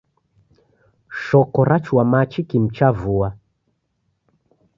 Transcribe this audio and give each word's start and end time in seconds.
Shoko 1.13 1.63
rachua 1.65 2.03
machi 2.11 2.41
kimu 2.49 2.71
cha 2.71 2.89
vua. 2.99 3.29